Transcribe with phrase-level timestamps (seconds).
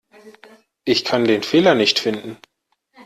[0.83, 2.37] Ich kann den Fehler nicht finden.